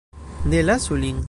[0.49, 1.17] Nu, lasu lin.